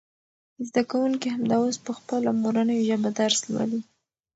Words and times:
زده 0.67 0.81
کوونکي 0.91 1.27
همدا 1.35 1.57
اوس 1.61 1.77
په 1.85 1.91
خپله 1.97 2.29
مورنۍ 2.41 2.79
ژبه 2.87 3.09
درس 3.19 3.39
لولي. 3.51 3.81